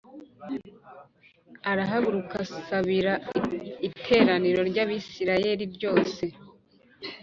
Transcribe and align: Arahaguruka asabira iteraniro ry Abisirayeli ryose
Arahaguruka 1.71 2.35
asabira 2.59 3.13
iteraniro 3.87 4.61
ry 4.69 4.77
Abisirayeli 4.83 5.65
ryose 5.75 6.23